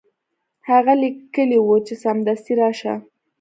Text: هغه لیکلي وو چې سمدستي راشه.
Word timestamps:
هغه 0.69 0.93
لیکلي 1.03 1.59
وو 1.61 1.75
چې 1.87 1.93
سمدستي 2.03 2.53
راشه. 2.61 2.93